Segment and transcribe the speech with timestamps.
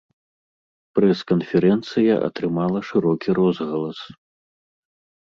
[0.99, 3.99] Прэс-канферэнцыя атрымала шырокі розгалас.